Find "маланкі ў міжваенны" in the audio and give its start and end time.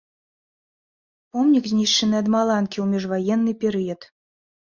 2.37-3.51